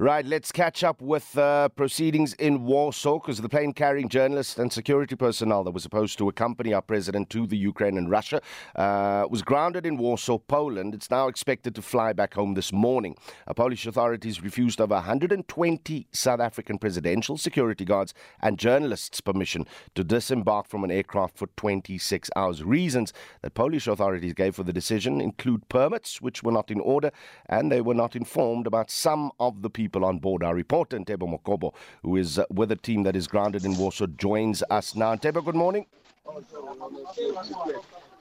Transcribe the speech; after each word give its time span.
Right, 0.00 0.24
let's 0.24 0.52
catch 0.52 0.84
up 0.84 1.02
with 1.02 1.36
uh, 1.36 1.70
proceedings 1.70 2.32
in 2.34 2.64
Warsaw 2.64 3.18
because 3.18 3.40
the 3.40 3.48
plane 3.48 3.72
carrying 3.72 4.08
journalists 4.08 4.56
and 4.56 4.72
security 4.72 5.16
personnel 5.16 5.64
that 5.64 5.72
was 5.72 5.82
supposed 5.82 6.18
to 6.18 6.28
accompany 6.28 6.72
our 6.72 6.82
president 6.82 7.30
to 7.30 7.48
the 7.48 7.56
Ukraine 7.56 7.98
and 7.98 8.08
Russia 8.08 8.40
uh, 8.76 9.26
was 9.28 9.42
grounded 9.42 9.84
in 9.84 9.96
Warsaw, 9.96 10.38
Poland. 10.38 10.94
It's 10.94 11.10
now 11.10 11.26
expected 11.26 11.74
to 11.74 11.82
fly 11.82 12.12
back 12.12 12.34
home 12.34 12.54
this 12.54 12.72
morning. 12.72 13.16
Uh, 13.48 13.54
Polish 13.54 13.88
authorities 13.88 14.40
refused 14.40 14.80
over 14.80 14.94
120 14.94 16.06
South 16.12 16.38
African 16.38 16.78
presidential 16.78 17.36
security 17.36 17.84
guards 17.84 18.14
and 18.40 18.56
journalists 18.56 19.20
permission 19.20 19.66
to 19.96 20.04
disembark 20.04 20.68
from 20.68 20.84
an 20.84 20.92
aircraft 20.92 21.36
for 21.36 21.48
26 21.56 22.30
hours. 22.36 22.62
Reasons 22.62 23.12
that 23.42 23.54
Polish 23.54 23.88
authorities 23.88 24.34
gave 24.34 24.54
for 24.54 24.62
the 24.62 24.72
decision 24.72 25.20
include 25.20 25.68
permits, 25.68 26.22
which 26.22 26.44
were 26.44 26.52
not 26.52 26.70
in 26.70 26.78
order, 26.78 27.10
and 27.46 27.72
they 27.72 27.80
were 27.80 27.94
not 27.94 28.14
informed 28.14 28.68
about 28.68 28.92
some 28.92 29.32
of 29.40 29.62
the 29.62 29.68
people 29.68 29.87
people 29.88 30.04
on 30.04 30.18
board. 30.18 30.42
Our 30.44 30.54
reporter, 30.54 30.98
Ntebo 30.98 31.26
Mokobo, 31.34 31.72
who 32.02 32.16
is 32.16 32.38
uh, 32.38 32.44
with 32.50 32.70
a 32.72 32.76
team 32.76 33.04
that 33.04 33.16
is 33.16 33.26
grounded 33.26 33.64
in 33.64 33.76
Warsaw, 33.76 34.06
joins 34.18 34.62
us 34.70 34.94
now. 34.94 35.14
Ntebo, 35.14 35.42
good 35.44 35.54
morning. 35.54 35.86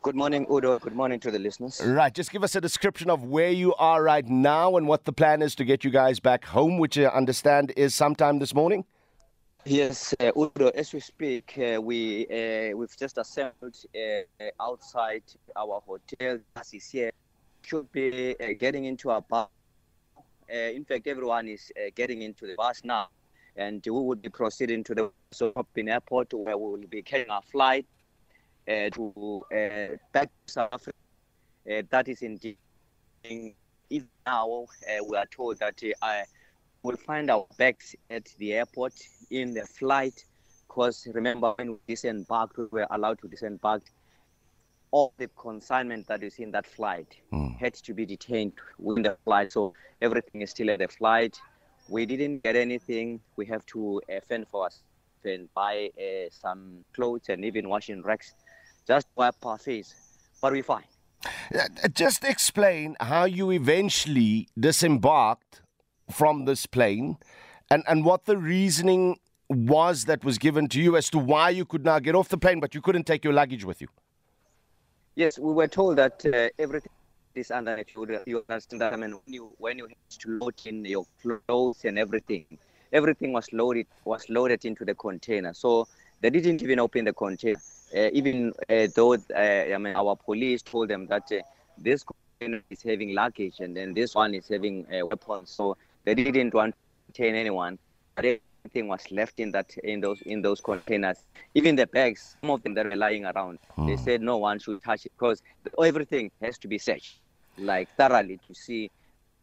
Good 0.01 0.15
morning, 0.15 0.47
Udo. 0.49 0.79
Good 0.79 0.95
morning 0.95 1.19
to 1.19 1.29
the 1.29 1.39
listeners. 1.39 1.81
Right, 1.85 2.13
just 2.13 2.31
give 2.31 2.43
us 2.43 2.55
a 2.55 2.61
description 2.61 3.09
of 3.09 3.25
where 3.25 3.51
you 3.51 3.75
are 3.75 4.01
right 4.01 4.25
now 4.25 4.77
and 4.77 4.87
what 4.87 5.03
the 5.03 5.11
plan 5.11 5.41
is 5.41 5.55
to 5.55 5.65
get 5.65 5.83
you 5.83 5.91
guys 5.91 6.21
back 6.21 6.45
home, 6.45 6.77
which 6.77 6.97
I 6.97 7.05
understand 7.05 7.73
is 7.75 7.93
sometime 7.93 8.39
this 8.39 8.53
morning. 8.53 8.85
Yes, 9.65 10.15
uh, 10.21 10.31
Udo. 10.37 10.69
As 10.69 10.93
we 10.93 11.01
speak, 11.01 11.59
uh, 11.59 11.81
we 11.81 12.25
uh, 12.27 12.77
we've 12.77 12.95
just 12.95 13.17
assembled 13.17 13.75
uh, 13.93 14.45
outside 14.61 15.23
our 15.57 15.81
hotel. 15.85 16.39
As 16.55 16.73
is 16.73 16.89
here, 16.89 17.11
should 17.63 17.91
be 17.91 18.35
uh, 18.39 18.53
getting 18.57 18.85
into 18.85 19.09
our 19.09 19.25
uh, 19.31 19.45
in 20.49 20.85
fact, 20.85 21.07
everyone 21.07 21.47
is 21.47 21.71
uh, 21.77 21.89
getting 21.95 22.21
into 22.21 22.47
the 22.47 22.55
bus 22.55 22.81
now, 22.83 23.09
and 23.55 23.83
we 23.85 23.91
will 23.91 24.15
be 24.15 24.29
proceeding 24.29 24.83
to 24.85 24.95
the 24.95 25.11
Sophia 25.31 25.93
Airport 25.93 26.33
where 26.33 26.57
we 26.57 26.71
will 26.71 26.87
be 26.87 27.01
carrying 27.01 27.29
our 27.29 27.41
flight 27.41 27.85
uh, 28.67 28.89
to 28.91 29.43
back 30.13 30.29
to 30.45 30.53
South 30.53 30.73
Africa. 30.73 31.83
that 31.89 32.07
is 32.07 32.21
indeed 32.21 32.57
even 33.89 34.07
now 34.25 34.65
we 35.07 35.17
are 35.17 35.25
told 35.27 35.59
that 35.59 35.81
uh, 36.01 36.21
we'll 36.83 36.97
find 36.97 37.29
our 37.29 37.45
bags 37.57 37.95
at 38.09 38.25
the 38.37 38.53
airport 38.53 38.93
in 39.31 39.53
the 39.53 39.65
flight 39.65 40.23
because 40.67 41.07
remember 41.13 41.53
when 41.57 41.71
we 41.71 41.77
disembarked 41.87 42.57
we 42.57 42.65
were 42.71 42.87
allowed 42.91 43.19
to 43.19 43.27
disembark 43.27 43.83
all 44.91 45.13
the 45.17 45.27
consignment 45.37 46.07
that 46.07 46.23
is 46.23 46.39
in 46.39 46.51
that 46.51 46.65
flight 46.65 47.17
mm. 47.31 47.57
had 47.57 47.73
to 47.73 47.93
be 47.93 48.05
detained 48.05 48.53
within 48.79 49.03
the 49.03 49.17
flight. 49.25 49.51
So 49.51 49.73
everything 50.01 50.41
is 50.41 50.51
still 50.51 50.69
at 50.69 50.79
the 50.79 50.87
flight. 50.87 51.39
We 51.89 52.05
didn't 52.05 52.43
get 52.43 52.55
anything. 52.55 53.19
We 53.35 53.45
have 53.47 53.65
to 53.67 54.01
uh, 54.09 54.19
fend 54.27 54.47
for 54.49 54.65
us 54.65 54.81
and 55.23 55.53
buy 55.53 55.89
uh, 55.99 56.29
some 56.29 56.85
clothes 56.93 57.27
and 57.27 57.43
even 57.43 57.67
washing 57.67 58.01
racks 58.01 58.33
just 58.87 59.07
wipe 59.15 59.45
our 59.45 59.57
face. 59.57 59.93
But 60.41 60.53
we're 60.53 60.63
fine. 60.63 60.85
Uh, 61.53 61.87
just 61.93 62.23
explain 62.23 62.95
how 62.99 63.25
you 63.25 63.51
eventually 63.51 64.47
disembarked 64.57 65.61
from 66.09 66.45
this 66.45 66.65
plane 66.65 67.17
and, 67.69 67.83
and 67.87 68.05
what 68.05 68.25
the 68.25 68.37
reasoning 68.37 69.17
was 69.49 70.05
that 70.05 70.23
was 70.23 70.37
given 70.37 70.67
to 70.69 70.81
you 70.81 70.95
as 70.95 71.09
to 71.09 71.17
why 71.17 71.49
you 71.49 71.65
could 71.65 71.83
now 71.83 71.99
get 71.99 72.15
off 72.15 72.29
the 72.29 72.37
plane 72.37 72.59
but 72.59 72.75
you 72.75 72.81
couldn't 72.81 73.05
take 73.05 73.23
your 73.23 73.33
luggage 73.33 73.65
with 73.65 73.81
you. 73.81 73.87
Yes, 75.17 75.39
we 75.39 75.51
were 75.51 75.67
told 75.67 75.97
that 75.97 76.23
uh, 76.27 76.49
everything 76.59 76.91
is 77.33 77.49
under 77.49 77.75
control. 77.75 78.19
You 78.27 78.45
understand 78.47 78.81
that? 78.81 78.93
I 78.93 78.97
mean, 78.97 79.13
when 79.13 79.33
you 79.33 79.51
when 79.57 79.77
you 79.79 79.87
had 79.87 80.19
to 80.19 80.29
load 80.29 80.61
in 80.65 80.85
your 80.85 81.05
clothes 81.23 81.85
and 81.85 81.97
everything, 81.97 82.45
everything 82.93 83.33
was 83.33 83.51
loaded 83.51 83.87
was 84.05 84.29
loaded 84.29 84.63
into 84.65 84.85
the 84.85 84.93
container. 84.93 85.53
So 85.53 85.87
they 86.21 86.29
didn't 86.29 86.61
even 86.61 86.79
open 86.79 87.05
the 87.05 87.13
container. 87.13 87.59
Uh, 87.95 88.09
even 88.13 88.53
uh, 88.69 88.87
though 88.95 89.13
uh, 89.15 89.75
I 89.75 89.77
mean, 89.79 89.95
our 89.95 90.15
police 90.15 90.61
told 90.61 90.89
them 90.89 91.07
that 91.07 91.31
uh, 91.31 91.41
this 91.79 92.03
container 92.03 92.61
is 92.69 92.83
having 92.83 93.15
luggage 93.15 93.59
and 93.59 93.75
then 93.75 93.93
this 93.93 94.13
one 94.15 94.35
is 94.35 94.47
having 94.47 94.85
uh, 94.93 95.05
weapons. 95.07 95.49
So 95.51 95.77
they 96.05 96.13
didn't 96.13 96.53
want 96.53 96.75
to 96.75 97.11
detain 97.11 97.35
anyone. 97.35 97.79
But 98.15 98.25
everything 98.67 98.87
was 98.87 99.11
left 99.11 99.39
in 99.39 99.51
that 99.51 99.75
in 99.83 100.01
those 100.01 100.21
in 100.21 100.41
those 100.41 100.59
containers. 100.61 101.17
Even 101.53 101.75
the 101.75 101.87
bags, 101.87 102.35
some 102.41 102.51
of 102.51 102.61
them 102.63 102.73
that 102.73 102.85
were 102.85 102.95
lying 102.95 103.25
around, 103.25 103.59
they 103.77 103.95
hmm. 103.95 104.03
said 104.03 104.21
no 104.21 104.37
one 104.37 104.59
should 104.59 104.81
touch 104.83 105.05
it 105.05 105.11
because 105.17 105.41
everything 105.83 106.31
has 106.41 106.57
to 106.57 106.67
be 106.67 106.77
searched, 106.77 107.19
like 107.57 107.87
thoroughly 107.97 108.39
to 108.47 108.53
see 108.53 108.91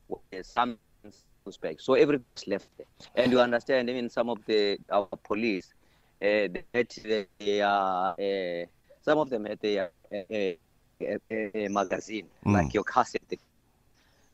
what 0.08 0.20
is 0.30 0.46
some 0.46 0.78
bags. 1.60 1.84
So 1.84 1.94
everything's 1.94 2.46
left 2.46 2.68
there. 2.76 2.86
And 3.14 3.32
you 3.32 3.40
understand, 3.40 3.90
even 3.90 4.08
some 4.10 4.28
of 4.28 4.38
the 4.46 4.78
our 4.90 5.08
police, 5.22 5.72
uh, 6.20 6.48
they 6.52 6.64
had 6.74 6.88
they, 7.38 7.60
uh, 7.60 7.70
uh, 7.70 8.66
some 9.02 9.18
of 9.18 9.30
them 9.30 9.44
had 9.46 9.60
their 9.60 9.90
uh, 10.12 11.68
magazine, 11.70 12.28
mm. 12.44 12.52
like 12.52 12.74
your 12.74 12.84
cassette. 12.84 13.22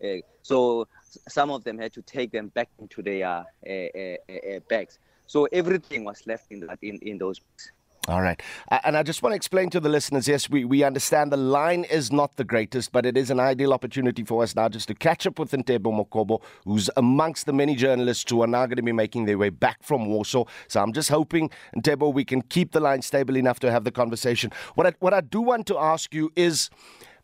Uh, 0.02 0.20
so 0.42 0.86
some 1.28 1.50
of 1.50 1.64
them 1.64 1.78
had 1.78 1.92
to 1.92 2.02
take 2.02 2.30
them 2.32 2.48
back 2.48 2.68
into 2.78 3.02
their 3.02 3.26
uh, 3.26 3.44
uh, 3.68 4.60
bags. 4.68 4.98
So 5.26 5.46
everything 5.52 6.04
was 6.04 6.26
left 6.26 6.50
in 6.50 6.60
that 6.60 6.78
in, 6.82 6.98
in 7.02 7.18
those 7.18 7.38
bags. 7.38 7.72
All 8.08 8.22
right. 8.22 8.42
And 8.82 8.96
I 8.96 9.02
just 9.02 9.22
want 9.22 9.34
to 9.34 9.36
explain 9.36 9.68
to 9.70 9.78
the 9.78 9.90
listeners 9.90 10.26
yes, 10.26 10.48
we, 10.48 10.64
we 10.64 10.82
understand 10.82 11.30
the 11.30 11.36
line 11.36 11.84
is 11.84 12.10
not 12.10 12.34
the 12.36 12.44
greatest, 12.44 12.92
but 12.92 13.04
it 13.04 13.16
is 13.16 13.30
an 13.30 13.38
ideal 13.38 13.74
opportunity 13.74 14.24
for 14.24 14.42
us 14.42 14.56
now 14.56 14.70
just 14.70 14.88
to 14.88 14.94
catch 14.94 15.26
up 15.26 15.38
with 15.38 15.52
Ntebo 15.52 15.92
Mokobo, 15.92 16.42
who's 16.64 16.88
amongst 16.96 17.44
the 17.44 17.52
many 17.52 17.76
journalists 17.76 18.28
who 18.30 18.42
are 18.42 18.46
now 18.46 18.64
going 18.64 18.78
to 18.78 18.82
be 18.82 18.90
making 18.90 19.26
their 19.26 19.36
way 19.36 19.50
back 19.50 19.82
from 19.82 20.06
Warsaw. 20.06 20.44
So 20.66 20.80
I'm 20.82 20.94
just 20.94 21.10
hoping, 21.10 21.50
Ntebo, 21.76 22.12
we 22.12 22.24
can 22.24 22.40
keep 22.40 22.72
the 22.72 22.80
line 22.80 23.02
stable 23.02 23.36
enough 23.36 23.60
to 23.60 23.70
have 23.70 23.84
the 23.84 23.92
conversation. 23.92 24.50
What 24.76 24.86
I, 24.86 24.94
what 24.98 25.12
I 25.12 25.20
do 25.20 25.42
want 25.42 25.66
to 25.66 25.78
ask 25.78 26.14
you 26.14 26.32
is 26.34 26.70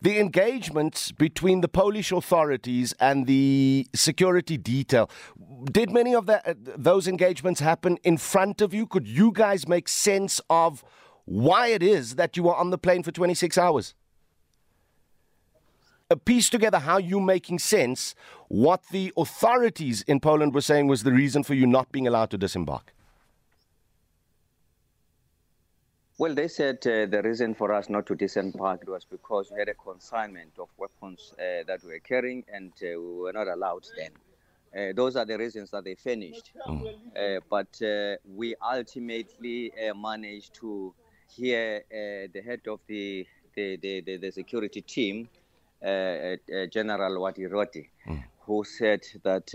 the 0.01 0.19
engagement 0.19 1.11
between 1.17 1.61
the 1.61 1.67
Polish 1.67 2.11
authorities 2.11 2.93
and 2.99 3.25
the 3.25 3.87
security 3.95 4.57
detail. 4.57 5.09
Did 5.71 5.91
many 5.91 6.13
of 6.13 6.25
that, 6.27 6.47
uh, 6.47 6.53
those 6.57 7.07
engagements 7.07 7.59
happen 7.59 7.97
in 8.03 8.17
front 8.17 8.61
of 8.61 8.73
you? 8.73 8.85
Could 8.85 9.07
you 9.07 9.31
guys 9.31 9.67
make 9.67 9.87
sense 9.87 10.39
of 10.49 10.83
why 11.25 11.67
it 11.67 11.83
is 11.83 12.15
that 12.15 12.37
you 12.37 12.43
were 12.43 12.55
on 12.55 12.69
the 12.69 12.77
plane 12.77 13.03
for 13.03 13.11
26 13.11 13.57
hours? 13.57 13.93
A 16.09 16.15
piece 16.15 16.49
together 16.49 16.79
how 16.79 16.97
you 16.97 17.19
making 17.19 17.59
sense 17.59 18.15
what 18.47 18.81
the 18.91 19.11
authorities 19.17 20.03
in 20.03 20.21
Poland 20.21 20.53
were 20.53 20.61
saying 20.61 20.87
was 20.87 21.03
the 21.03 21.11
reason 21.11 21.43
for 21.43 21.53
you 21.53 21.67
not 21.67 21.91
being 21.91 22.07
allowed 22.07 22.29
to 22.29 22.37
disembark. 22.37 22.93
Well, 26.19 26.33
they 26.33 26.47
said 26.47 26.77
uh, 26.87 27.05
the 27.05 27.21
reason 27.23 27.53
for 27.53 27.71
us 27.71 27.89
not 27.89 28.07
to 28.07 28.15
disembark 28.15 28.87
was 28.87 29.05
because 29.05 29.51
we 29.51 29.59
had 29.59 29.69
a 29.69 29.75
consignment 29.75 30.51
of 30.57 30.67
weapons 30.75 31.31
uh, 31.33 31.63
that 31.67 31.83
we 31.83 31.91
were 31.91 31.99
carrying 31.99 32.43
and 32.51 32.71
uh, 32.81 32.99
we 32.99 33.21
were 33.21 33.33
not 33.33 33.47
allowed 33.47 33.85
then. 33.95 34.11
Uh, 34.75 34.93
those 34.95 35.15
are 35.15 35.25
the 35.25 35.37
reasons 35.37 35.69
that 35.69 35.83
they 35.83 35.93
finished. 35.93 36.53
Mm. 36.67 37.41
but 37.49 37.79
uh, 37.83 38.15
we 38.35 38.55
ultimately 38.55 39.71
uh, 39.73 39.93
managed 39.93 40.55
to 40.55 40.91
hear 41.29 41.83
the 41.91 42.41
head 42.41 42.61
of 42.67 42.79
the, 42.87 43.27
the, 43.55 43.77
the, 43.77 44.17
the 44.17 44.31
security 44.31 44.81
team, 44.81 45.29
General 45.83 47.17
Wati 47.21 47.89
mm. 48.07 48.23
who 48.39 48.63
said 48.63 49.05
that 49.23 49.53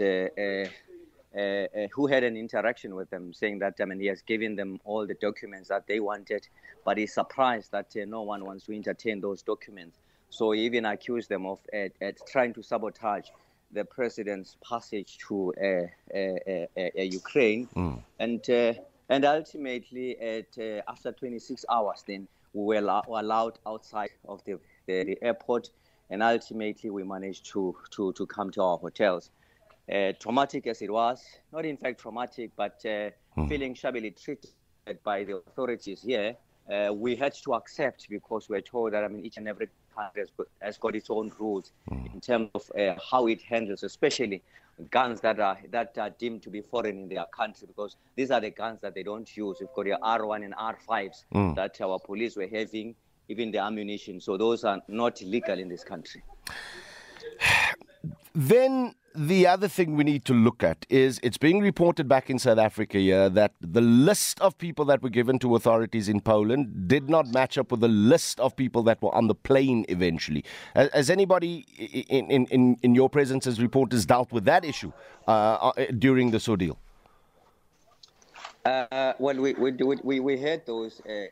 uh, 1.35 1.41
uh, 1.41 1.67
who 1.93 2.07
had 2.07 2.25
an 2.25 2.37
interaction 2.37 2.95
with 2.95 3.09
them, 3.09 3.33
saying 3.33 3.59
that 3.59 3.75
I 3.81 3.87
mean 3.87 3.99
he 3.99 4.07
has 4.07 4.21
given 4.21 4.55
them 4.55 4.79
all 4.85 5.07
the 5.07 5.15
documents 5.15 5.71
that 5.71 5.87
they 5.87 5.99
wanted, 5.99 6.47
but 6.85 6.99
he's 6.99 7.15
surprised 7.15 7.73
that 7.73 7.87
uh, 7.97 8.05
no 8.07 8.21
one 8.21 8.45
wants 8.45 8.67
to 8.67 8.75
entertain 8.75 9.19
those 9.21 9.41
documents. 9.41 9.99
So 10.29 10.53
he 10.53 10.61
even 10.61 10.85
accused 10.85 11.31
them 11.31 11.47
of 11.47 11.59
uh, 11.73 11.89
uh, 12.05 12.13
trying 12.31 12.53
to 12.55 12.63
sabotage 12.63 13.29
the 13.73 13.83
president's 13.83 14.59
passage 14.63 15.17
to 15.29 15.55
uh, 15.57 17.01
Ukraine, 17.03 17.67
mm. 17.75 17.99
and 18.19 18.77
and 19.09 19.25
ultimately 19.25 20.21
at 20.21 20.59
after 20.87 21.13
26 21.13 21.65
hours, 21.71 22.05
then 22.07 22.29
we 22.53 22.63
were, 22.63 23.03
were 23.09 23.21
allowed 23.21 23.59
outside 23.67 24.11
of 24.29 24.45
the, 24.45 24.59
the, 24.87 25.05
the 25.05 25.19
airport, 25.23 25.71
and 26.11 26.23
ultimately 26.23 26.91
we 26.91 27.05
managed 27.05 27.47
to 27.53 27.75
to 27.93 28.13
to 28.13 28.27
come 28.27 28.51
to 28.51 28.63
our 28.63 28.77
hotels 28.77 29.31
uh, 29.91 30.13
traumatic 30.19 30.67
as 30.67 30.83
it 30.83 30.91
was, 30.91 31.25
not 31.53 31.65
in 31.65 31.77
fact 31.77 32.01
traumatic, 32.01 32.51
but 32.57 32.81
uh, 32.85 33.11
mm. 33.37 33.49
feeling 33.49 33.75
shabbily 33.75 34.11
treated 34.11 34.51
by 35.03 35.25
the 35.25 35.37
authorities 35.37 36.03
here, 36.03 36.37
uh, 36.71 36.93
we 36.93 37.17
had 37.17 37.35
to 37.35 37.55
accept 37.55 38.07
because 38.09 38.49
we 38.49 38.57
are 38.57 38.63
told 38.63 38.93
that 38.93 39.05
I 39.05 39.09
mean 39.09 39.25
each 39.25 39.37
and 39.37 39.49
every 39.49 39.69
country 39.95 40.23
has 40.23 40.31
got, 40.37 40.47
has 40.61 40.79
got 40.79 40.95
its 40.95 41.11
own 41.11 41.33
rules 41.39 41.73
mm. 41.91 42.15
in 42.15 42.21
terms 42.21 42.51
of 42.55 42.71
uh, 42.79 42.95
how 43.11 43.27
it 43.27 43.43
handles, 43.43 43.83
especially 43.83 44.43
guns 44.91 45.21
that 45.21 45.39
are 45.39 45.59
that 45.71 45.97
are 45.99 46.11
deemed 46.11 46.43
to 46.43 46.51
be 46.51 46.61
foreign 46.61 47.03
in 47.03 47.09
their 47.09 47.27
country, 47.37 47.67
because 47.67 47.97
these 48.17 48.31
are 48.31 48.41
the 48.41 48.51
guns 48.51 48.81
that 48.81 48.95
they 48.95 49.03
don't 49.03 49.37
use. 49.37 49.59
We've 49.61 49.69
got 49.75 49.87
your 49.87 49.99
R1 49.99 50.45
and 50.45 50.55
R5s 50.55 51.25
mm. 51.35 51.55
that 51.57 51.81
our 51.81 51.99
police 51.99 52.37
were 52.37 52.49
having, 52.49 52.95
even 53.29 53.51
the 53.51 53.59
ammunition. 53.59 54.21
So 54.21 54.37
those 54.37 54.65
are 54.65 54.81
not 54.89 55.21
legal 55.23 55.59
in 55.59 55.69
this 55.69 55.85
country. 55.85 56.23
Then 58.35 58.95
the 59.15 59.47
other 59.47 59.69
thing 59.69 59.97
we 59.97 60.05
need 60.05 60.25
to 60.25 60.33
look 60.35 60.63
at 60.63 60.87
is 60.89 61.21
it's 61.23 61.39
being 61.39 61.61
reported 61.61 62.09
back 62.09 62.31
in 62.31 62.39
South 62.39 62.59
Africa 62.59 62.99
here 62.99 63.29
that 63.29 63.53
the 63.61 63.81
list 63.81 64.41
of 64.41 64.57
people 64.59 64.85
that 64.87 65.03
were 65.03 65.11
given 65.11 65.39
to 65.41 65.55
authorities 65.57 66.09
in 66.09 66.21
Poland 66.21 66.89
did 66.89 67.09
not 67.09 67.27
match 67.29 67.59
up 67.59 67.71
with 67.71 67.81
the 67.81 67.89
list 67.89 68.41
of 68.41 68.57
people 68.57 68.83
that 68.85 69.01
were 69.03 69.15
on 69.15 69.27
the 69.29 69.35
plane 69.35 69.85
eventually. 69.89 70.45
Has 70.75 71.11
anybody 71.11 71.61
in, 72.09 72.47
in, 72.47 72.77
in 72.83 72.95
your 72.95 73.11
presence 73.11 73.47
as 73.47 73.61
reporters 73.61 74.07
dealt 74.07 74.33
with 74.33 74.45
that 74.45 74.65
issue 74.65 74.93
uh, 75.29 75.31
uh 75.31 75.73
during 75.99 76.31
this 76.31 76.49
ordeal? 76.49 76.79
Uh, 78.65 79.13
well, 79.19 79.37
we, 79.37 79.55
we, 79.55 79.73
we, 80.05 80.21
we 80.21 80.41
heard 80.41 80.65
those 80.67 81.01
uh, 81.09 81.13
uh, 81.13 81.25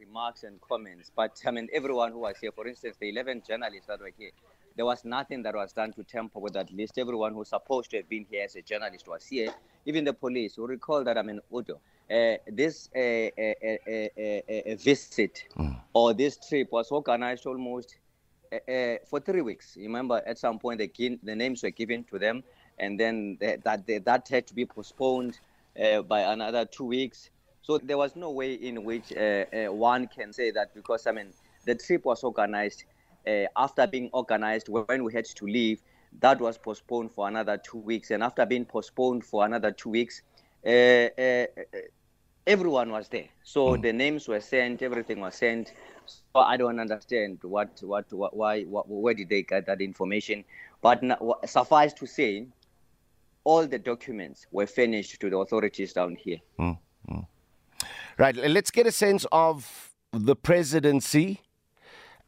remarks 0.00 0.42
and 0.42 0.58
comments, 0.62 1.10
but 1.14 1.38
I 1.46 1.50
mean, 1.50 1.68
everyone 1.72 2.12
who 2.12 2.20
was 2.20 2.36
here, 2.40 2.50
for 2.50 2.66
instance, 2.66 2.96
the 2.98 3.10
11 3.10 3.42
journalists 3.46 3.88
that 3.88 4.00
were 4.00 4.10
here, 4.16 4.30
there 4.78 4.86
was 4.86 5.04
nothing 5.04 5.42
that 5.42 5.56
was 5.56 5.72
done 5.72 5.92
to 5.92 6.04
tamper 6.04 6.38
with 6.38 6.52
that 6.52 6.72
list. 6.72 6.98
Everyone 6.98 7.34
who's 7.34 7.48
supposed 7.48 7.90
to 7.90 7.96
have 7.96 8.08
been 8.08 8.24
here 8.30 8.44
as 8.44 8.54
a 8.54 8.62
journalist 8.62 9.08
was 9.08 9.26
here. 9.26 9.52
Even 9.84 10.04
the 10.04 10.12
police 10.12 10.54
who 10.54 10.68
recall 10.68 11.02
that, 11.02 11.18
I 11.18 11.22
mean, 11.22 11.40
Udo, 11.52 11.80
uh, 12.08 12.36
this 12.46 12.88
uh, 12.94 13.00
uh, 13.00 14.76
visit 14.76 15.42
mm. 15.58 15.80
or 15.92 16.14
this 16.14 16.38
trip 16.48 16.70
was 16.70 16.92
organized 16.92 17.44
almost 17.44 17.96
for 19.10 19.18
three 19.18 19.40
weeks. 19.40 19.76
Remember, 19.76 20.22
at 20.24 20.38
some 20.38 20.60
point, 20.60 20.78
the, 20.78 21.18
the 21.24 21.34
names 21.34 21.64
were 21.64 21.70
given 21.70 22.04
to 22.04 22.20
them, 22.20 22.44
and 22.78 23.00
then 23.00 23.36
the, 23.40 23.60
that, 23.64 23.84
the, 23.84 23.98
that 23.98 24.28
had 24.28 24.46
to 24.46 24.54
be 24.54 24.64
postponed 24.64 25.40
by 26.06 26.20
another 26.20 26.64
two 26.64 26.84
weeks. 26.84 27.30
So 27.62 27.78
there 27.78 27.98
was 27.98 28.14
no 28.14 28.30
way 28.30 28.52
in 28.54 28.84
which 28.84 29.12
one 29.52 30.06
can 30.06 30.32
say 30.32 30.52
that 30.52 30.72
because, 30.72 31.08
I 31.08 31.10
mean, 31.10 31.32
the 31.64 31.74
trip 31.74 32.04
was 32.04 32.22
organized 32.22 32.84
uh, 33.28 33.46
after 33.56 33.86
being 33.86 34.10
organized 34.12 34.68
when 34.68 35.04
we 35.04 35.12
had 35.12 35.26
to 35.26 35.44
leave, 35.44 35.82
that 36.20 36.40
was 36.40 36.56
postponed 36.56 37.12
for 37.12 37.28
another 37.28 37.58
two 37.58 37.78
weeks. 37.78 38.10
And 38.10 38.22
after 38.22 38.46
being 38.46 38.64
postponed 38.64 39.24
for 39.24 39.44
another 39.44 39.70
two 39.70 39.90
weeks, 39.90 40.22
uh, 40.66 40.70
uh, 40.70 41.46
everyone 42.46 42.90
was 42.90 43.08
there. 43.08 43.26
So 43.42 43.76
mm. 43.76 43.82
the 43.82 43.92
names 43.92 44.26
were 44.26 44.40
sent, 44.40 44.82
everything 44.82 45.20
was 45.20 45.34
sent. 45.34 45.72
So 46.06 46.40
I 46.40 46.56
don't 46.56 46.80
understand 46.80 47.38
what, 47.42 47.78
what, 47.82 48.10
what 48.12 48.34
why, 48.34 48.62
what, 48.62 48.88
where 48.88 49.14
did 49.14 49.28
they 49.28 49.42
get 49.42 49.66
that 49.66 49.80
information? 49.80 50.44
But 50.80 51.02
suffice 51.44 51.92
to 51.94 52.06
say, 52.06 52.46
all 53.44 53.66
the 53.66 53.78
documents 53.78 54.46
were 54.50 54.66
finished 54.66 55.20
to 55.20 55.30
the 55.30 55.36
authorities 55.36 55.92
down 55.92 56.16
here. 56.16 56.38
Mm. 56.58 56.78
Mm. 57.10 57.26
Right. 58.16 58.36
Let's 58.36 58.70
get 58.70 58.86
a 58.86 58.92
sense 58.92 59.26
of 59.30 59.92
the 60.12 60.34
presidency 60.34 61.40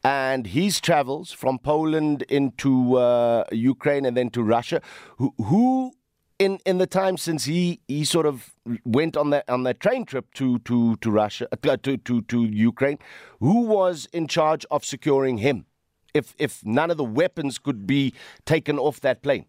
and 0.03 0.47
his 0.47 0.79
travels 0.79 1.31
from 1.31 1.59
Poland 1.59 2.23
into 2.23 2.97
uh, 2.97 3.43
Ukraine 3.51 4.05
and 4.05 4.17
then 4.17 4.29
to 4.31 4.43
Russia. 4.43 4.81
Who, 5.17 5.33
who, 5.37 5.93
in 6.39 6.59
in 6.65 6.79
the 6.79 6.87
time 6.87 7.17
since 7.17 7.45
he 7.45 7.81
he 7.87 8.03
sort 8.03 8.25
of 8.25 8.53
went 8.83 9.15
on 9.15 9.29
that 9.29 9.47
on 9.49 9.63
that 9.63 9.79
train 9.79 10.05
trip 10.05 10.33
to 10.35 10.59
to 10.59 10.95
to 10.97 11.11
Russia 11.11 11.47
uh, 11.51 11.77
to 11.77 11.97
to 11.97 12.21
to 12.21 12.45
Ukraine, 12.45 12.97
who 13.39 13.61
was 13.61 14.07
in 14.11 14.27
charge 14.27 14.65
of 14.71 14.83
securing 14.83 15.37
him? 15.37 15.65
If 16.13 16.35
if 16.39 16.65
none 16.65 16.89
of 16.89 16.97
the 16.97 17.03
weapons 17.03 17.59
could 17.59 17.85
be 17.85 18.13
taken 18.45 18.79
off 18.79 18.99
that 19.01 19.21
plane. 19.21 19.45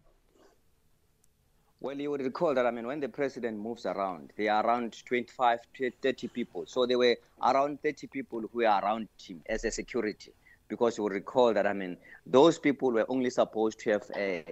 Well, 1.81 1.99
you 1.99 2.11
would 2.11 2.21
recall 2.21 2.53
that, 2.53 2.65
I 2.65 2.71
mean, 2.71 2.87
when 2.87 3.01
the 3.01 3.09
president 3.09 3.59
moves 3.59 3.85
around, 3.85 4.31
there 4.37 4.53
are 4.53 4.65
around 4.65 5.05
25 5.05 5.59
to 5.73 5.91
30 6.01 6.29
people. 6.29 6.63
So 6.65 6.85
there 6.85 6.97
were 6.97 7.17
around 7.41 7.81
30 7.81 8.07
people 8.07 8.41
who 8.53 8.63
are 8.63 8.81
around 8.81 9.09
him 9.21 9.41
as 9.49 9.65
a 9.65 9.71
security 9.71 10.31
because 10.73 10.97
you 10.97 11.03
will 11.03 11.17
recall 11.21 11.53
that 11.53 11.67
I 11.67 11.73
mean 11.81 11.97
those 12.25 12.57
people 12.57 12.89
were 12.97 13.05
only 13.15 13.29
supposed 13.29 13.77
to 13.81 13.91
have 13.91 14.05
a, 14.15 14.43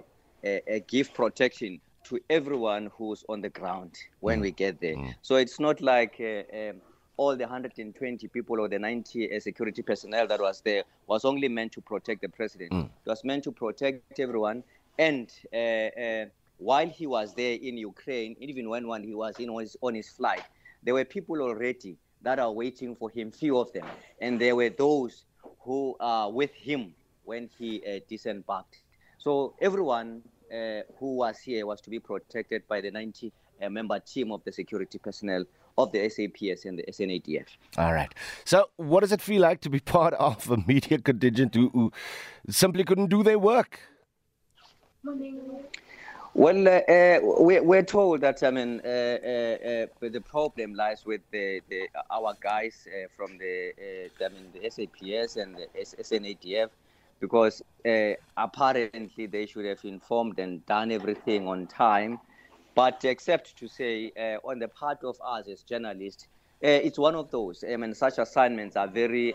a, 0.43 0.61
a 0.75 0.79
give 0.81 1.07
protection 1.15 1.79
to 2.09 2.19
everyone 2.29 2.91
who's 2.95 3.23
on 3.27 3.41
the 3.41 3.49
ground 3.49 3.93
when 4.19 4.37
mm. 4.39 4.43
we 4.43 4.51
get 4.51 4.79
there. 4.79 4.95
Mm. 4.95 5.15
So 5.23 5.35
it's 5.37 5.59
not 5.59 5.81
like 5.81 6.15
uh, 6.19 6.43
um, 6.59 6.75
all 7.17 7.35
the 7.35 7.45
120 7.45 8.27
people 8.27 8.59
or 8.59 8.67
the 8.67 8.77
90 8.77 9.35
uh, 9.35 9.39
security 9.39 9.81
personnel 9.81 10.27
that 10.27 10.39
was 10.39 10.61
there 10.61 10.83
was 11.07 11.25
only 11.25 11.47
meant 11.47 11.71
to 11.71 11.81
protect 11.81 12.21
the 12.21 12.29
president. 12.29 12.71
Mm. 12.71 12.85
It 12.85 13.09
was 13.09 13.23
meant 13.23 13.43
to 13.45 13.51
protect 13.51 14.19
everyone. 14.19 14.63
And 14.99 15.31
uh, 15.53 15.57
uh 15.57 16.25
while 16.57 16.89
he 16.99 17.07
was 17.07 17.33
there 17.33 17.57
in 17.69 17.75
Ukraine, 17.77 18.35
even 18.39 18.69
when, 18.69 18.87
when 18.87 19.03
he 19.03 19.15
was 19.15 19.33
in 19.39 19.49
on 19.49 19.61
his, 19.61 19.75
on 19.81 19.95
his 19.95 20.09
flight, 20.09 20.43
there 20.83 20.93
were 20.93 21.05
people 21.05 21.41
already 21.41 21.97
that 22.21 22.37
are 22.37 22.51
waiting 22.51 22.95
for 22.95 23.09
him, 23.09 23.31
few 23.31 23.57
of 23.57 23.73
them. 23.73 23.87
And 24.21 24.39
there 24.39 24.55
were 24.55 24.69
those 24.69 25.25
who 25.63 25.95
are 25.99 26.31
with 26.31 26.53
him 26.53 26.93
when 27.23 27.49
he 27.57 27.81
uh, 27.85 27.99
disembarked. 28.07 28.81
So 29.17 29.55
everyone 29.61 30.23
uh, 30.51 30.81
who 30.99 31.15
was 31.17 31.39
here 31.39 31.65
was 31.65 31.81
to 31.81 31.89
be 31.89 31.99
protected 31.99 32.67
by 32.67 32.81
the 32.81 32.91
90 32.91 33.31
uh, 33.61 33.69
member 33.69 33.99
team 33.99 34.31
of 34.31 34.43
the 34.43 34.51
security 34.51 34.97
personnel 34.97 35.45
of 35.77 35.91
the 35.91 36.09
SAPS 36.09 36.65
and 36.65 36.79
the 36.79 36.83
SANDF. 36.91 37.45
All 37.77 37.93
right. 37.93 38.13
So, 38.43 38.69
what 38.77 39.01
does 39.01 39.11
it 39.11 39.21
feel 39.21 39.41
like 39.41 39.61
to 39.61 39.69
be 39.69 39.79
part 39.95 40.13
of 40.15 40.49
a 40.49 40.57
media 40.57 40.97
contingent 40.97 41.55
who, 41.55 41.69
who 41.69 41.91
simply 42.49 42.83
couldn't 42.83 43.07
do 43.07 43.23
their 43.23 43.39
work? 43.39 43.79
Well, 46.33 46.65
uh, 46.65 46.71
uh, 46.71 47.19
we, 47.41 47.59
we're 47.59 47.83
told 47.83 48.21
that 48.21 48.41
I 48.41 48.51
mean 48.51 48.79
uh, 48.85 48.87
uh, 48.87 48.89
uh 48.89 50.09
the 50.09 50.21
problem 50.21 50.73
lies 50.75 51.05
with 51.05 51.19
the, 51.29 51.61
the 51.69 51.89
our 52.09 52.33
guys 52.39 52.87
uh, 52.87 53.07
from 53.17 53.37
the 53.37 53.73
I 54.23 54.29
mean 54.29 54.47
the 54.53 54.69
SAPS 54.69 55.35
and 55.35 55.57
the 55.57 55.67
SANDF 55.83 56.69
because 57.19 57.61
apparently 58.37 59.25
they 59.27 59.45
should 59.45 59.65
have 59.65 59.83
informed 59.83 60.39
and 60.39 60.65
done 60.65 60.91
everything 60.91 61.49
on 61.49 61.67
time, 61.67 62.17
but 62.75 63.03
except 63.03 63.57
to 63.57 63.67
say 63.67 64.11
on 64.45 64.59
the 64.59 64.69
part 64.69 65.03
of 65.03 65.17
us 65.23 65.49
as 65.49 65.63
journalists. 65.63 66.27
it's 66.61 66.97
one 66.97 67.15
of 67.15 67.29
those. 67.29 67.63
I 67.69 67.75
mean, 67.75 67.93
such 67.93 68.17
assignments 68.19 68.77
are 68.77 68.87
very 68.87 69.33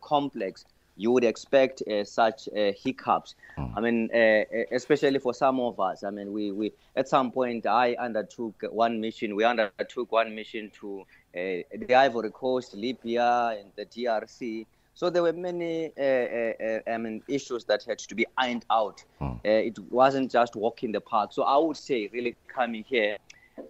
complex 0.00 0.64
you 0.98 1.12
would 1.12 1.24
expect 1.24 1.82
uh, 1.82 2.04
such 2.04 2.48
uh, 2.48 2.72
hiccups. 2.76 3.36
Mm. 3.56 3.72
I 3.76 3.80
mean, 3.80 4.10
uh, 4.12 4.64
especially 4.72 5.20
for 5.20 5.32
some 5.32 5.60
of 5.60 5.78
us. 5.80 6.02
I 6.04 6.10
mean, 6.10 6.32
we, 6.32 6.50
we 6.52 6.72
at 6.96 7.08
some 7.08 7.30
point 7.30 7.66
I 7.66 7.94
undertook 7.94 8.54
one 8.70 9.00
mission. 9.00 9.36
We 9.36 9.44
undertook 9.44 10.12
one 10.12 10.34
mission 10.34 10.70
to 10.80 11.06
the 11.32 11.94
Ivory 11.94 12.32
Coast, 12.32 12.74
Libya, 12.74 13.56
and 13.58 13.70
the 13.76 13.86
DRC. 13.86 14.66
So 14.94 15.08
there 15.08 15.22
were 15.22 15.32
many, 15.32 15.92
uh, 15.96 16.02
uh, 16.02 16.92
I 16.92 16.98
mean, 16.98 17.22
issues 17.28 17.64
that 17.66 17.84
had 17.84 17.98
to 18.00 18.14
be 18.16 18.26
ironed 18.36 18.64
out. 18.68 19.04
Mm. 19.20 19.36
Uh, 19.36 19.38
it 19.44 19.78
wasn't 19.90 20.28
just 20.32 20.56
walking 20.56 20.90
the 20.90 21.00
park. 21.00 21.32
So 21.32 21.44
I 21.44 21.56
would 21.56 21.76
say, 21.76 22.10
really 22.12 22.34
coming 22.48 22.82
here 22.82 23.16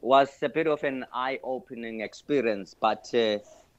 was 0.01 0.31
a 0.43 0.49
bit 0.49 0.67
of 0.67 0.83
an 0.85 1.05
eye-opening 1.13 2.01
experience. 2.01 2.75
But 2.81 3.13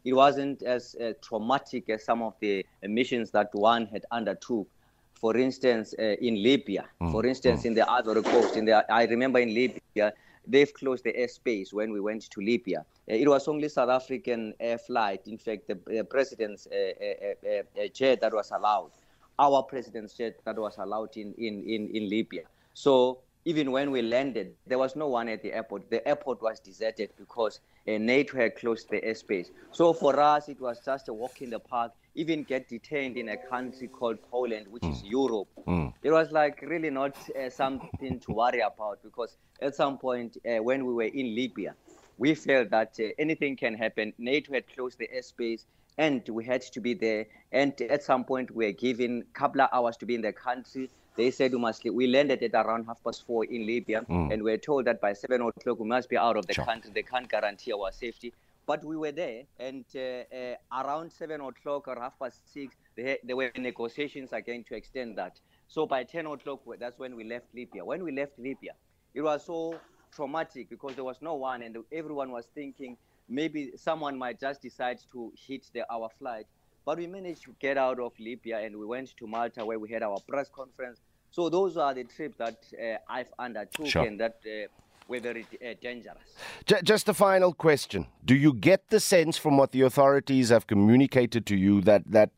it 0.05 0.13
wasn't 0.13 0.63
as 0.63 0.95
uh, 0.95 1.13
traumatic 1.21 1.89
as 1.89 2.03
some 2.03 2.21
of 2.21 2.33
the 2.39 2.65
missions 2.83 3.31
that 3.31 3.49
one 3.53 3.85
had 3.87 4.05
undertook. 4.11 4.67
For 5.13 5.35
instance, 5.35 5.93
uh, 5.99 6.15
in 6.21 6.41
Libya, 6.41 6.85
mm. 7.01 7.11
for 7.11 7.25
instance, 7.25 7.63
mm. 7.63 7.65
in 7.65 7.73
the 7.73 7.89
Ivory 7.89 8.23
Coast, 8.23 8.55
in 8.55 8.65
the, 8.65 8.85
I 8.91 9.03
remember 9.03 9.39
in 9.39 9.53
Libya, 9.53 10.13
they've 10.47 10.73
closed 10.73 11.03
the 11.03 11.11
airspace 11.11 11.73
when 11.73 11.91
we 11.91 11.99
went 11.99 12.29
to 12.31 12.41
Libya. 12.41 12.85
Uh, 13.09 13.15
it 13.15 13.27
was 13.27 13.47
only 13.49 13.67
South 13.67 13.89
African 13.89 14.53
air 14.59 14.77
flight. 14.77 15.27
In 15.27 15.37
fact, 15.37 15.67
the, 15.67 16.03
president's 16.09 16.67
uh, 16.67 16.93
uh, 17.03 17.81
uh, 17.81 17.87
jet 17.93 18.21
that 18.21 18.33
was 18.33 18.51
allowed, 18.51 18.91
our 19.37 19.63
president's 19.63 20.13
jet 20.13 20.39
that 20.45 20.57
was 20.57 20.77
allowed 20.77 21.17
in, 21.17 21.33
in, 21.37 21.63
in, 21.63 21.89
in 21.89 22.09
Libya. 22.09 22.43
So 22.73 23.19
even 23.49 23.71
when 23.71 23.89
we 23.89 24.03
landed, 24.03 24.53
there 24.67 24.77
was 24.77 24.95
no 24.95 25.07
one 25.07 25.27
at 25.27 25.41
the 25.41 25.51
airport. 25.51 25.89
The 25.89 26.07
airport 26.07 26.39
was 26.39 26.59
deserted 26.59 27.09
because 27.17 27.61
uh, 27.87 27.97
NATO 27.97 28.37
had 28.37 28.55
closed 28.55 28.87
the 28.91 29.01
airspace. 29.01 29.49
So 29.71 29.91
for 29.91 30.19
us, 30.19 30.49
it 30.49 30.61
was 30.61 30.79
just 30.85 31.09
a 31.09 31.13
walk 31.13 31.41
in 31.41 31.49
the 31.49 31.59
park. 31.59 31.91
Even 32.13 32.43
get 32.43 32.69
detained 32.69 33.17
in 33.17 33.29
a 33.29 33.37
country 33.37 33.87
called 33.87 34.19
Poland, 34.29 34.67
which 34.67 34.83
mm. 34.83 34.91
is 34.91 35.01
Europe. 35.03 35.47
Mm. 35.65 35.91
It 36.03 36.11
was 36.11 36.31
like 36.31 36.61
really 36.61 36.91
not 36.91 37.17
uh, 37.31 37.49
something 37.49 38.19
to 38.19 38.31
worry 38.31 38.59
about 38.59 39.01
because 39.01 39.35
at 39.63 39.73
some 39.73 39.97
point 39.97 40.37
uh, 40.45 40.61
when 40.61 40.85
we 40.85 40.93
were 40.93 41.11
in 41.21 41.33
Libya, 41.33 41.73
we 42.19 42.35
felt 42.35 42.69
that 42.69 42.99
uh, 42.99 43.05
anything 43.17 43.55
can 43.55 43.73
happen. 43.73 44.13
NATO 44.19 44.53
had 44.53 44.65
closed 44.75 44.99
the 44.99 45.09
airspace 45.15 45.63
and 45.97 46.21
we 46.29 46.45
had 46.45 46.61
to 46.61 46.79
be 46.79 46.93
there. 46.93 47.25
And 47.51 47.73
at 47.81 48.03
some 48.03 48.23
point, 48.23 48.51
we 48.51 48.67
were 48.67 48.71
given 48.71 49.23
a 49.29 49.37
couple 49.37 49.61
of 49.61 49.69
hours 49.73 49.97
to 49.97 50.05
be 50.05 50.13
in 50.13 50.21
the 50.21 50.33
country. 50.33 50.89
They 51.19 51.31
said 51.31 51.51
we 51.51 51.59
must. 51.59 51.83
We 51.83 52.07
landed 52.07 52.41
at 52.43 52.53
around 52.53 52.85
half 52.85 53.03
past 53.03 53.25
four 53.27 53.43
in 53.43 53.65
Libya, 53.65 54.03
mm. 54.09 54.31
and 54.31 54.41
we 54.41 54.53
are 54.53 54.57
told 54.57 54.85
that 54.85 55.01
by 55.01 55.11
seven 55.11 55.41
o'clock 55.41 55.77
we 55.77 55.85
must 55.85 56.07
be 56.07 56.17
out 56.17 56.37
of 56.37 56.47
the 56.47 56.53
sure. 56.53 56.63
country. 56.63 56.91
They 56.95 57.03
can't 57.03 57.27
guarantee 57.27 57.73
our 57.73 57.91
safety. 57.91 58.31
But 58.65 58.85
we 58.85 58.95
were 58.95 59.11
there, 59.11 59.43
and 59.59 59.83
uh, 59.93 59.99
uh, 59.99 60.81
around 60.81 61.11
seven 61.11 61.41
o'clock 61.41 61.89
or 61.89 61.99
half 61.99 62.17
past 62.17 62.49
six, 62.53 62.77
they, 62.95 63.17
there 63.21 63.35
were 63.35 63.51
negotiations 63.57 64.31
again 64.31 64.63
to 64.69 64.75
extend 64.75 65.17
that. 65.17 65.41
So 65.67 65.85
by 65.85 66.05
ten 66.05 66.25
o'clock, 66.25 66.61
that's 66.79 66.97
when 66.97 67.17
we 67.17 67.25
left 67.25 67.47
Libya. 67.53 67.83
When 67.83 68.01
we 68.01 68.13
left 68.13 68.39
Libya, 68.39 68.71
it 69.13 69.21
was 69.21 69.45
so 69.45 69.77
traumatic 70.15 70.69
because 70.69 70.95
there 70.95 71.03
was 71.03 71.17
no 71.21 71.33
one, 71.33 71.63
and 71.63 71.79
everyone 71.91 72.31
was 72.31 72.45
thinking 72.55 72.95
maybe 73.27 73.73
someone 73.75 74.17
might 74.17 74.39
just 74.39 74.61
decide 74.61 74.99
to 75.11 75.33
hit 75.35 75.65
the, 75.73 75.83
our 75.91 76.09
flight. 76.17 76.45
But 76.85 76.97
we 76.97 77.07
managed 77.07 77.43
to 77.43 77.53
get 77.59 77.77
out 77.77 77.99
of 77.99 78.13
Libya 78.19 78.59
and 78.59 78.77
we 78.77 78.85
went 78.85 79.15
to 79.17 79.27
Malta 79.27 79.65
where 79.65 79.77
we 79.77 79.89
had 79.91 80.01
our 80.01 80.17
press 80.27 80.49
conference 80.49 81.01
So 81.31 81.49
those 81.49 81.77
are 81.77 81.93
the 81.93 82.03
trips 82.03 82.37
that 82.37 82.57
uh, 82.73 82.97
I've 83.07 83.31
undertaken 83.37 83.85
sure. 83.85 84.17
that 84.17 84.39
uh, 84.45 84.67
were 85.07 85.19
very 85.19 85.45
uh, 85.63 85.73
dangerous. 85.81 86.35
Just 86.83 87.09
a 87.09 87.13
final 87.13 87.53
question: 87.53 88.07
Do 88.25 88.35
you 88.35 88.53
get 88.53 88.89
the 88.89 88.99
sense 88.99 89.37
from 89.37 89.57
what 89.57 89.71
the 89.71 89.81
authorities 89.81 90.49
have 90.49 90.67
communicated 90.67 91.45
to 91.47 91.55
you 91.55 91.81
that 91.81 92.03
that 92.07 92.31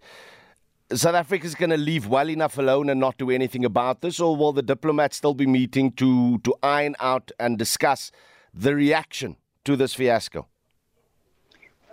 South 0.93 1.15
Africa 1.15 1.45
is 1.45 1.55
going 1.55 1.69
to 1.69 1.77
leave 1.77 2.07
well 2.07 2.29
enough 2.29 2.57
alone 2.57 2.89
and 2.89 2.99
not 2.99 3.17
do 3.17 3.29
anything 3.29 3.63
about 3.63 4.01
this, 4.01 4.19
or 4.19 4.35
will 4.35 4.51
the 4.51 4.61
diplomats 4.61 5.17
still 5.17 5.33
be 5.33 5.47
meeting 5.47 5.91
to 5.93 6.39
to 6.39 6.53
iron 6.61 6.95
out 6.99 7.31
and 7.39 7.57
discuss 7.57 8.11
the 8.53 8.75
reaction 8.75 9.37
to 9.63 9.75
this 9.75 9.93
fiasco? 9.93 10.47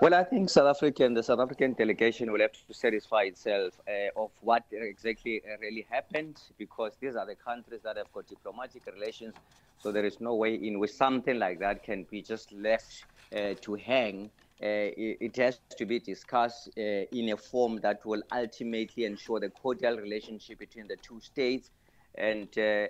Well, 0.00 0.14
I 0.14 0.22
think 0.22 0.48
South 0.48 0.68
African, 0.68 1.14
the 1.14 1.24
South 1.24 1.40
African 1.40 1.72
delegation 1.72 2.30
will 2.30 2.38
have 2.40 2.52
to 2.52 2.72
satisfy 2.72 3.22
itself 3.22 3.80
uh, 3.88 4.22
of 4.22 4.30
what 4.42 4.62
exactly 4.70 5.42
uh, 5.44 5.58
really 5.60 5.84
happened, 5.90 6.40
because 6.56 6.92
these 7.00 7.16
are 7.16 7.26
the 7.26 7.34
countries 7.34 7.80
that 7.82 7.96
have 7.96 8.12
got 8.12 8.28
diplomatic 8.28 8.86
relations. 8.86 9.34
So 9.80 9.90
there 9.90 10.04
is 10.04 10.20
no 10.20 10.36
way 10.36 10.54
in 10.54 10.78
which 10.78 10.92
something 10.92 11.40
like 11.40 11.58
that 11.58 11.82
can 11.82 12.04
be 12.04 12.22
just 12.22 12.52
left 12.52 13.06
uh, 13.34 13.54
to 13.60 13.74
hang 13.74 14.30
uh, 14.60 14.90
it, 14.96 15.36
has 15.36 15.60
to 15.76 15.86
be 15.86 15.98
discussed 15.98 16.68
uh, 16.78 16.80
in 16.80 17.30
a 17.30 17.36
form 17.36 17.80
that 17.80 18.04
will 18.06 18.22
ultimately 18.32 19.04
ensure 19.04 19.40
the 19.40 19.50
cordial 19.50 19.96
relationship 19.96 20.60
between 20.60 20.86
the 20.86 20.96
two 20.96 21.20
states. 21.20 21.70
And 22.14 22.48
uh, 22.56 22.86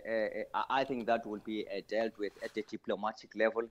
I 0.70 0.84
think 0.84 1.06
that 1.06 1.26
will 1.26 1.40
be 1.40 1.66
dealt 1.88 2.18
with 2.18 2.32
at 2.42 2.54
the 2.54 2.64
diplomatic 2.70 3.34
level. 3.34 3.62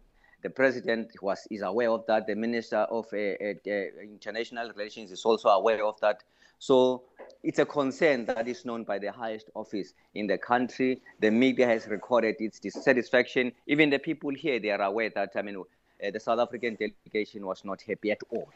The 0.43 0.49
president 0.49 1.11
was 1.21 1.47
is 1.49 1.61
aware 1.61 1.89
of 1.89 2.05
that. 2.07 2.27
The 2.27 2.35
minister 2.35 2.77
of 2.77 3.11
international 3.13 4.71
relations 4.75 5.11
is 5.11 5.25
also 5.25 5.49
aware 5.49 5.83
of 5.83 5.99
that. 6.01 6.23
So 6.59 7.03
it's 7.43 7.59
a 7.59 7.65
concern 7.65 8.25
that 8.25 8.47
is 8.47 8.65
known 8.65 8.83
by 8.83 8.99
the 8.99 9.11
highest 9.11 9.49
office 9.55 9.93
in 10.15 10.27
the 10.27 10.37
country. 10.37 11.01
The 11.19 11.29
media 11.29 11.67
has 11.67 11.87
recorded 11.87 12.35
its 12.39 12.59
dissatisfaction. 12.59 13.51
Even 13.67 13.89
the 13.89 13.99
people 13.99 14.31
here, 14.33 14.59
they 14.59 14.71
are 14.71 14.81
aware 14.81 15.11
that, 15.15 15.31
I 15.35 15.41
mean, 15.41 15.57
uh, 15.57 16.11
the 16.11 16.19
South 16.19 16.39
African 16.39 16.75
delegation 16.75 17.45
was 17.45 17.63
not 17.65 17.81
happy 17.81 18.11
at 18.11 18.21
all. 18.29 18.49